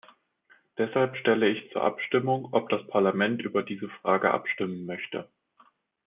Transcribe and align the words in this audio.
Deshalb 0.79 1.15
stelle 1.17 1.47
ich 1.47 1.71
zur 1.73 1.83
Abstimmung, 1.83 2.49
ob 2.53 2.69
das 2.69 2.87
Parlament 2.87 3.43
über 3.43 3.61
diese 3.61 3.87
Frage 4.01 4.31
abstimmen 4.31 4.87
möchte. 4.87 5.29